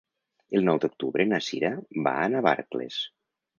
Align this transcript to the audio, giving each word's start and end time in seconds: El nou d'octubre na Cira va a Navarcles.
El 0.59 0.63
nou 0.69 0.79
d'octubre 0.85 1.27
na 1.33 1.41
Cira 1.49 1.71
va 2.09 2.17
a 2.25 2.27
Navarcles. 2.39 3.01